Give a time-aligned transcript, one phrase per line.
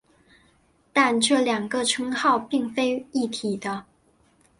[0.91, 3.85] 但这两个称号并非一体的。